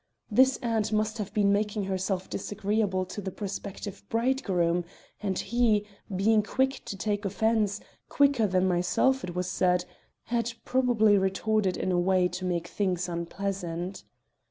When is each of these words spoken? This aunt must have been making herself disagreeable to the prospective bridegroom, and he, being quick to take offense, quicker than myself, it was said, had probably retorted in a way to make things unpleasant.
This 0.31 0.57
aunt 0.63 0.91
must 0.91 1.19
have 1.19 1.31
been 1.31 1.53
making 1.53 1.83
herself 1.83 2.27
disagreeable 2.27 3.05
to 3.05 3.21
the 3.21 3.29
prospective 3.29 4.03
bridegroom, 4.09 4.83
and 5.21 5.37
he, 5.37 5.85
being 6.15 6.41
quick 6.41 6.81
to 6.85 6.97
take 6.97 7.23
offense, 7.23 7.79
quicker 8.09 8.47
than 8.47 8.67
myself, 8.67 9.23
it 9.23 9.35
was 9.35 9.47
said, 9.47 9.85
had 10.23 10.53
probably 10.65 11.19
retorted 11.19 11.77
in 11.77 11.91
a 11.91 11.99
way 11.99 12.27
to 12.29 12.45
make 12.45 12.67
things 12.67 13.07
unpleasant. 13.07 14.03